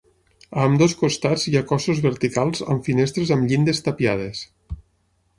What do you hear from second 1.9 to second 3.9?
verticals amb finestres amb llindes